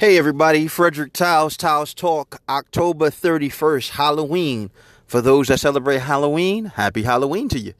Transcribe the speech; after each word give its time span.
Hey 0.00 0.16
everybody, 0.16 0.68
Frederick 0.68 1.12
Tiles, 1.12 1.56
Tiles 1.56 1.92
Talk, 1.92 2.40
October 2.48 3.10
31st, 3.10 3.90
Halloween. 3.90 4.70
For 5.08 5.20
those 5.20 5.48
that 5.48 5.58
celebrate 5.58 5.98
Halloween, 5.98 6.66
happy 6.66 7.02
Halloween 7.02 7.48
to 7.48 7.58
you. 7.58 7.74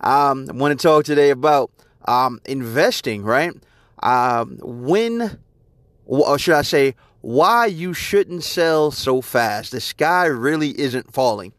Um, 0.00 0.46
I 0.48 0.52
want 0.52 0.78
to 0.78 0.80
talk 0.80 1.04
today 1.04 1.30
about 1.30 1.72
um, 2.06 2.40
investing, 2.44 3.24
right? 3.24 3.52
Um, 4.04 4.60
when, 4.62 5.40
or 6.06 6.38
should 6.38 6.54
I 6.54 6.62
say, 6.62 6.94
why 7.22 7.66
you 7.66 7.92
shouldn't 7.92 8.44
sell 8.44 8.92
so 8.92 9.20
fast. 9.20 9.72
The 9.72 9.80
sky 9.80 10.26
really 10.26 10.78
isn't 10.78 11.12
falling. 11.12 11.52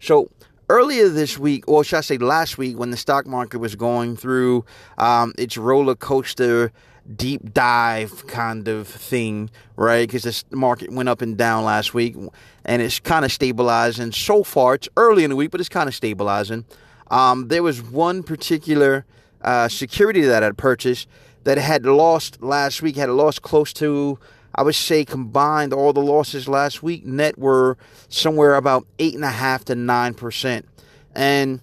So, 0.00 0.28
earlier 0.68 1.08
this 1.08 1.38
week, 1.38 1.64
or 1.66 1.82
should 1.82 1.96
I 1.96 2.02
say 2.02 2.18
last 2.18 2.58
week, 2.58 2.78
when 2.78 2.90
the 2.90 2.98
stock 2.98 3.24
market 3.24 3.60
was 3.60 3.74
going 3.74 4.16
through 4.16 4.66
um, 4.98 5.32
its 5.38 5.56
roller 5.56 5.94
coaster 5.94 6.72
deep 7.16 7.52
dive 7.52 8.26
kind 8.26 8.68
of 8.68 8.86
thing, 8.86 9.50
right? 9.76 10.08
Because 10.08 10.44
the 10.48 10.56
market 10.56 10.92
went 10.92 11.08
up 11.08 11.22
and 11.22 11.36
down 11.36 11.64
last 11.64 11.94
week 11.94 12.16
and 12.64 12.82
it's 12.82 13.00
kind 13.00 13.24
of 13.24 13.32
stabilizing. 13.32 14.12
So 14.12 14.44
far, 14.44 14.74
it's 14.74 14.88
early 14.96 15.24
in 15.24 15.30
the 15.30 15.36
week, 15.36 15.50
but 15.50 15.60
it's 15.60 15.68
kind 15.68 15.88
of 15.88 15.94
stabilizing. 15.94 16.64
Um, 17.10 17.48
there 17.48 17.62
was 17.62 17.82
one 17.82 18.22
particular 18.22 19.04
uh, 19.42 19.68
security 19.68 20.22
that 20.22 20.42
I 20.42 20.50
purchased 20.52 21.08
that 21.44 21.58
had 21.58 21.84
lost 21.84 22.42
last 22.42 22.82
week, 22.82 22.96
had 22.96 23.10
lost 23.10 23.42
close 23.42 23.72
to, 23.74 24.18
I 24.54 24.62
would 24.62 24.74
say, 24.74 25.04
combined 25.04 25.72
all 25.72 25.92
the 25.92 26.00
losses 26.00 26.48
last 26.48 26.82
week 26.82 27.04
net 27.04 27.36
were 27.38 27.76
somewhere 28.08 28.54
about 28.54 28.86
eight 28.98 29.14
and 29.14 29.24
a 29.24 29.30
half 29.30 29.64
to 29.66 29.74
nine 29.74 30.14
percent. 30.14 30.66
And 31.14 31.60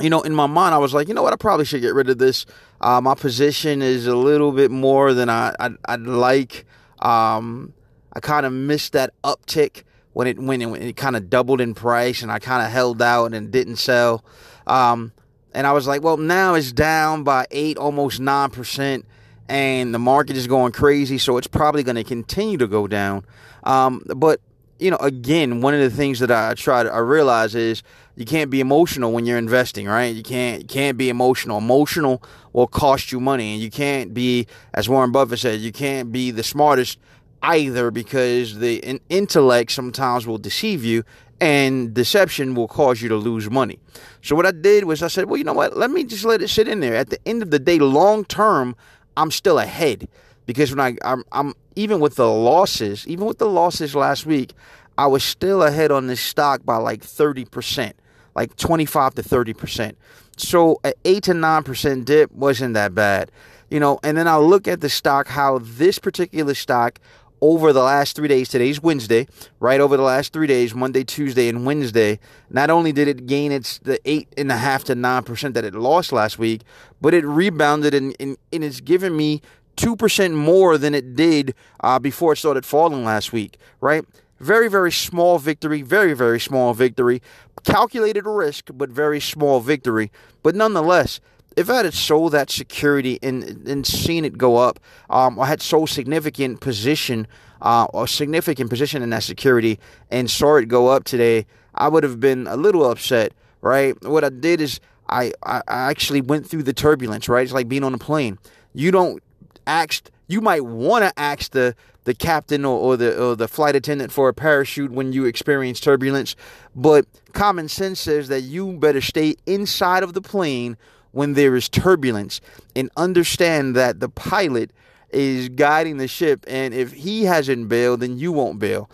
you 0.00 0.10
know, 0.10 0.20
in 0.22 0.34
my 0.34 0.46
mind, 0.46 0.74
I 0.74 0.78
was 0.78 0.92
like, 0.92 1.08
you 1.08 1.14
know 1.14 1.22
what, 1.22 1.32
I 1.32 1.36
probably 1.36 1.64
should 1.64 1.80
get 1.80 1.94
rid 1.94 2.10
of 2.10 2.18
this. 2.18 2.46
Uh, 2.80 3.00
my 3.00 3.14
position 3.14 3.82
is 3.82 4.06
a 4.06 4.16
little 4.16 4.52
bit 4.52 4.70
more 4.70 5.14
than 5.14 5.30
I, 5.30 5.54
I 5.58 5.96
would 5.96 6.06
like. 6.06 6.66
Um, 6.98 7.72
I 8.12 8.20
kind 8.20 8.46
of 8.46 8.52
missed 8.52 8.92
that 8.92 9.12
uptick 9.22 9.84
when 10.12 10.26
it 10.26 10.38
when 10.38 10.62
it, 10.62 10.82
it 10.82 10.96
kind 10.96 11.16
of 11.16 11.28
doubled 11.28 11.60
in 11.60 11.74
price, 11.74 12.22
and 12.22 12.30
I 12.30 12.38
kind 12.38 12.64
of 12.64 12.70
held 12.72 13.02
out 13.02 13.34
and 13.34 13.50
didn't 13.50 13.76
sell. 13.76 14.24
Um, 14.66 15.12
and 15.52 15.66
I 15.66 15.72
was 15.72 15.86
like, 15.86 16.02
well, 16.02 16.16
now 16.16 16.54
it's 16.54 16.72
down 16.72 17.24
by 17.24 17.46
eight, 17.50 17.78
almost 17.78 18.20
nine 18.20 18.50
percent, 18.50 19.06
and 19.48 19.94
the 19.94 19.98
market 19.98 20.36
is 20.36 20.46
going 20.46 20.72
crazy, 20.72 21.18
so 21.18 21.36
it's 21.38 21.46
probably 21.46 21.82
going 21.82 21.96
to 21.96 22.04
continue 22.04 22.58
to 22.58 22.66
go 22.66 22.86
down. 22.86 23.24
Um, 23.64 24.02
but 24.16 24.40
you 24.78 24.90
know, 24.90 24.98
again, 24.98 25.60
one 25.60 25.74
of 25.74 25.80
the 25.80 25.90
things 25.90 26.18
that 26.20 26.30
I 26.30 26.54
try 26.54 26.82
to 26.82 26.92
I 26.92 26.98
realize 26.98 27.54
is 27.54 27.82
you 28.14 28.24
can't 28.24 28.50
be 28.50 28.60
emotional 28.60 29.12
when 29.12 29.26
you're 29.26 29.38
investing, 29.38 29.86
right? 29.86 30.14
You 30.14 30.22
can't 30.22 30.62
you 30.62 30.68
can't 30.68 30.98
be 30.98 31.08
emotional. 31.08 31.58
Emotional 31.58 32.22
will 32.52 32.66
cost 32.66 33.12
you 33.12 33.20
money, 33.20 33.54
and 33.54 33.62
you 33.62 33.70
can't 33.70 34.14
be, 34.14 34.46
as 34.74 34.88
Warren 34.88 35.12
Buffett 35.12 35.38
said, 35.38 35.60
you 35.60 35.72
can't 35.72 36.12
be 36.12 36.30
the 36.30 36.42
smartest 36.42 36.98
either 37.42 37.90
because 37.90 38.58
the 38.58 39.00
intellect 39.08 39.70
sometimes 39.70 40.26
will 40.26 40.38
deceive 40.38 40.84
you, 40.84 41.04
and 41.40 41.94
deception 41.94 42.54
will 42.54 42.68
cause 42.68 43.02
you 43.02 43.08
to 43.08 43.16
lose 43.16 43.50
money. 43.50 43.78
So 44.22 44.34
what 44.34 44.46
I 44.46 44.52
did 44.52 44.84
was 44.84 45.02
I 45.02 45.08
said, 45.08 45.26
well, 45.26 45.36
you 45.36 45.44
know 45.44 45.52
what? 45.52 45.76
Let 45.76 45.90
me 45.90 46.04
just 46.04 46.24
let 46.24 46.42
it 46.42 46.48
sit 46.48 46.68
in 46.68 46.80
there. 46.80 46.94
At 46.96 47.10
the 47.10 47.18
end 47.26 47.42
of 47.42 47.50
the 47.50 47.58
day, 47.58 47.78
long 47.78 48.24
term, 48.24 48.74
I'm 49.16 49.30
still 49.30 49.58
ahead 49.58 50.08
because 50.46 50.74
when 50.74 50.80
I 50.80 50.96
I'm, 51.04 51.24
I'm 51.32 51.54
even 51.74 52.00
with 52.00 52.16
the 52.16 52.28
losses, 52.28 53.06
even 53.06 53.26
with 53.26 53.38
the 53.38 53.48
losses 53.48 53.94
last 53.94 54.24
week, 54.24 54.54
I 54.98 55.06
was 55.06 55.22
still 55.22 55.62
ahead 55.62 55.90
on 55.90 56.06
this 56.06 56.20
stock 56.20 56.64
by 56.64 56.76
like 56.76 57.02
30%, 57.02 57.92
like 58.34 58.56
25 58.56 59.14
to 59.16 59.22
30%. 59.22 59.94
So 60.38 60.80
an 60.84 60.94
8 61.04 61.22
to 61.24 61.32
9% 61.32 62.04
dip 62.04 62.32
wasn't 62.32 62.74
that 62.74 62.94
bad. 62.94 63.30
You 63.70 63.80
know, 63.80 63.98
and 64.02 64.16
then 64.16 64.28
I 64.28 64.36
look 64.36 64.68
at 64.68 64.80
the 64.80 64.88
stock 64.88 65.26
how 65.26 65.58
this 65.58 65.98
particular 65.98 66.54
stock 66.54 67.00
over 67.40 67.72
the 67.72 67.82
last 67.82 68.16
three 68.16 68.28
days, 68.28 68.48
today's 68.48 68.82
Wednesday, 68.82 69.26
right 69.60 69.80
over 69.80 69.96
the 69.96 70.02
last 70.02 70.32
three 70.32 70.46
days, 70.46 70.74
Monday, 70.74 71.04
Tuesday, 71.04 71.48
and 71.48 71.66
Wednesday, 71.66 72.18
not 72.48 72.70
only 72.70 72.92
did 72.92 73.08
it 73.08 73.26
gain 73.26 73.52
its 73.52 73.78
the 73.78 74.00
eight 74.04 74.28
and 74.38 74.50
a 74.50 74.56
half 74.56 74.84
to 74.84 74.94
nine 74.94 75.22
percent 75.22 75.54
that 75.54 75.64
it 75.64 75.74
lost 75.74 76.12
last 76.12 76.38
week, 76.38 76.62
but 77.00 77.12
it 77.12 77.24
rebounded 77.24 77.92
and, 77.92 78.16
and, 78.18 78.38
and 78.52 78.64
it's 78.64 78.80
given 78.80 79.16
me 79.16 79.42
2% 79.76 80.32
more 80.34 80.78
than 80.78 80.94
it 80.94 81.14
did 81.14 81.54
uh, 81.80 81.98
before 81.98 82.32
it 82.32 82.36
started 82.36 82.64
falling 82.64 83.04
last 83.04 83.32
week, 83.32 83.58
right? 83.80 84.04
Very, 84.38 84.68
very 84.68 84.92
small 84.92 85.38
victory, 85.38 85.82
very, 85.82 86.12
very 86.12 86.40
small 86.40 86.74
victory. 86.74 87.22
Calculated 87.64 88.26
risk, 88.26 88.70
but 88.74 88.90
very 88.90 89.20
small 89.20 89.60
victory. 89.60 90.10
But 90.42 90.54
nonetheless, 90.54 91.20
if 91.56 91.70
I 91.70 91.84
had 91.84 91.94
sold 91.94 92.32
that 92.32 92.50
security 92.50 93.18
and, 93.22 93.66
and 93.66 93.86
seen 93.86 94.24
it 94.24 94.36
go 94.36 94.56
up, 94.56 94.78
um, 95.08 95.40
I 95.40 95.46
had 95.46 95.62
sold 95.62 95.88
significant 95.88 96.60
position, 96.60 97.26
uh, 97.62 98.06
significant 98.06 98.68
position 98.68 99.02
in 99.02 99.10
that 99.10 99.22
security 99.22 99.78
and 100.10 100.30
saw 100.30 100.56
it 100.56 100.66
go 100.66 100.88
up 100.88 101.04
today, 101.04 101.46
I 101.74 101.88
would 101.88 102.04
have 102.04 102.20
been 102.20 102.46
a 102.46 102.56
little 102.56 102.88
upset, 102.88 103.32
right? 103.62 103.96
What 104.04 104.22
I 104.22 104.28
did 104.28 104.60
is 104.60 104.80
I, 105.08 105.32
I 105.42 105.62
actually 105.66 106.20
went 106.20 106.46
through 106.46 106.64
the 106.64 106.72
turbulence, 106.74 107.28
right? 107.28 107.42
It's 107.42 107.52
like 107.52 107.68
being 107.68 107.84
on 107.84 107.94
a 107.94 107.98
plane. 107.98 108.38
You 108.74 108.90
don't 108.90 109.22
asked 109.66 110.10
you 110.28 110.40
might 110.40 110.64
want 110.64 111.04
to 111.04 111.20
ask 111.20 111.52
the 111.52 111.74
the 112.04 112.14
captain 112.14 112.64
or, 112.64 112.78
or, 112.78 112.96
the 112.96 113.20
or 113.20 113.34
the 113.34 113.48
flight 113.48 113.74
attendant 113.74 114.12
for 114.12 114.28
a 114.28 114.34
parachute 114.34 114.92
when 114.92 115.12
you 115.12 115.24
experience 115.24 115.80
turbulence, 115.80 116.36
but 116.74 117.04
common 117.32 117.68
sense 117.68 117.98
says 117.98 118.28
that 118.28 118.42
you 118.42 118.74
better 118.74 119.00
stay 119.00 119.34
inside 119.44 120.04
of 120.04 120.14
the 120.14 120.22
plane 120.22 120.76
when 121.10 121.34
there 121.34 121.56
is 121.56 121.68
turbulence 121.68 122.40
and 122.76 122.90
understand 122.96 123.74
that 123.74 123.98
the 123.98 124.08
pilot 124.08 124.70
is 125.10 125.48
guiding 125.48 125.96
the 125.96 126.06
ship 126.06 126.44
and 126.46 126.74
if 126.74 126.92
he 126.92 127.24
hasn't 127.24 127.68
bailed 127.68 128.00
then 128.00 128.18
you 128.18 128.30
won't 128.32 128.58
bail. 128.58 128.88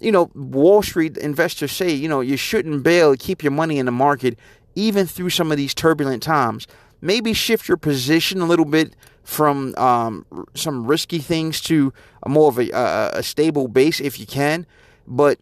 You 0.00 0.12
know, 0.12 0.30
Wall 0.34 0.82
Street 0.82 1.16
investors 1.16 1.72
say, 1.72 1.90
you 1.90 2.08
know, 2.08 2.20
you 2.20 2.36
shouldn't 2.36 2.82
bail, 2.82 3.14
keep 3.16 3.42
your 3.42 3.52
money 3.52 3.78
in 3.78 3.86
the 3.86 3.92
market 3.92 4.38
even 4.74 5.06
through 5.06 5.30
some 5.30 5.50
of 5.50 5.56
these 5.56 5.74
turbulent 5.74 6.22
times. 6.22 6.66
Maybe 7.00 7.32
shift 7.32 7.68
your 7.68 7.76
position 7.76 8.40
a 8.40 8.46
little 8.46 8.64
bit 8.64 8.94
from 9.22 9.74
um, 9.76 10.24
some 10.54 10.86
risky 10.86 11.18
things 11.18 11.60
to 11.62 11.92
a 12.22 12.28
more 12.28 12.48
of 12.48 12.58
a, 12.58 12.70
a, 13.14 13.22
stable 13.24 13.66
base 13.66 14.00
if 14.00 14.20
you 14.20 14.26
can. 14.26 14.66
But 15.06 15.40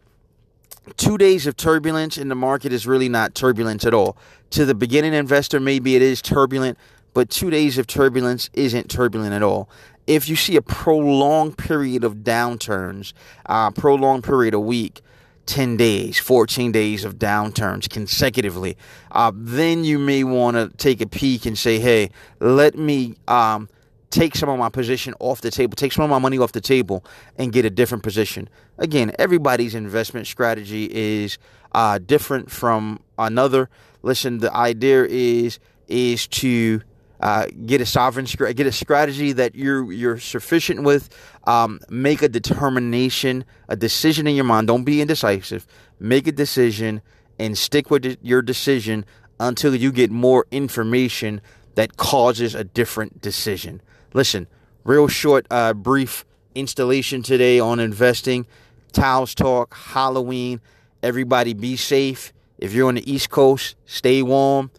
two 0.97 1.19
days 1.19 1.45
of 1.45 1.55
turbulence 1.55 2.17
in 2.17 2.27
the 2.27 2.35
market 2.35 2.73
is 2.73 2.87
really 2.87 3.09
not 3.09 3.35
turbulence 3.35 3.85
at 3.85 3.93
all. 3.93 4.17
To 4.51 4.65
the 4.65 4.73
beginning 4.73 5.13
investor, 5.13 5.59
maybe 5.59 5.95
it 5.95 6.01
is 6.01 6.21
turbulent, 6.21 6.79
but 7.13 7.29
two 7.29 7.51
days 7.51 7.77
of 7.77 7.85
turbulence 7.85 8.49
isn't 8.53 8.89
turbulent 8.89 9.33
at 9.33 9.43
all. 9.43 9.69
If 10.07 10.27
you 10.27 10.35
see 10.35 10.55
a 10.55 10.61
prolonged 10.61 11.57
period 11.57 12.03
of 12.03 12.17
downturns, 12.17 13.13
uh, 13.45 13.71
prolonged 13.71 14.23
period 14.23 14.53
a 14.53 14.59
week, 14.59 15.01
10 15.45 15.77
days, 15.77 16.19
14 16.19 16.71
days 16.71 17.05
of 17.05 17.15
downturns 17.15 17.89
consecutively, 17.89 18.77
uh, 19.11 19.31
then 19.35 19.83
you 19.83 19.99
may 19.99 20.23
want 20.23 20.55
to 20.55 20.69
take 20.77 21.01
a 21.01 21.07
peek 21.07 21.45
and 21.45 21.57
say, 21.57 21.79
hey, 21.79 22.09
let 22.39 22.77
me 22.77 23.15
um, 23.27 23.69
take 24.09 24.35
some 24.35 24.49
of 24.49 24.57
my 24.57 24.69
position 24.69 25.13
off 25.19 25.41
the 25.41 25.51
table, 25.51 25.75
take 25.75 25.91
some 25.91 26.03
of 26.03 26.09
my 26.09 26.19
money 26.19 26.37
off 26.37 26.51
the 26.51 26.61
table, 26.61 27.03
and 27.37 27.51
get 27.51 27.65
a 27.65 27.69
different 27.69 28.03
position. 28.03 28.49
Again, 28.77 29.11
everybody's 29.19 29.75
investment 29.75 30.27
strategy 30.27 30.89
is 30.91 31.37
uh, 31.73 31.99
different 31.99 32.49
from 32.49 32.99
another. 33.17 33.69
Listen, 34.01 34.39
the 34.39 34.53
idea 34.53 35.05
is 35.05 35.59
is 35.87 36.27
to 36.27 36.81
uh, 37.19 37.47
get 37.65 37.81
a 37.81 37.85
sovereign 37.85 38.25
get 38.25 38.67
a 38.67 38.71
strategy 38.71 39.31
that 39.33 39.55
you're 39.55 39.91
you're 39.91 40.19
sufficient 40.19 40.83
with. 40.83 41.09
Um, 41.45 41.79
make 41.89 42.21
a 42.21 42.29
determination, 42.29 43.45
a 43.67 43.75
decision 43.75 44.27
in 44.27 44.35
your 44.35 44.45
mind. 44.45 44.67
Don't 44.67 44.83
be 44.83 45.01
indecisive. 45.01 45.65
Make 45.99 46.27
a 46.27 46.31
decision 46.31 47.01
and 47.39 47.57
stick 47.57 47.89
with 47.89 48.17
your 48.21 48.41
decision 48.41 49.05
until 49.39 49.75
you 49.75 49.91
get 49.91 50.11
more 50.11 50.45
information 50.51 51.41
that 51.75 51.97
causes 51.97 52.55
a 52.55 52.63
different 52.63 53.21
decision. 53.21 53.81
Listen, 54.13 54.47
real 54.83 55.07
short, 55.07 55.45
uh, 55.51 55.73
brief 55.73 56.25
installation 56.55 57.21
today 57.21 57.59
on 57.59 57.79
investing. 57.79 58.45
Tiles 58.93 59.35
talk, 59.35 59.75
Halloween. 59.75 60.61
Everybody 61.03 61.53
be 61.53 61.75
safe. 61.75 62.31
If 62.57 62.73
you're 62.73 62.87
on 62.87 62.95
the 62.95 63.11
East 63.11 63.29
Coast, 63.29 63.75
stay 63.85 64.21
warm. 64.21 64.71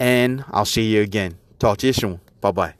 And 0.00 0.44
I'll 0.50 0.64
see 0.64 0.92
you 0.92 1.02
again. 1.02 1.38
Talk 1.58 1.78
to 1.78 1.86
you 1.86 1.92
soon. 1.92 2.20
Bye 2.40 2.52
bye. 2.52 2.74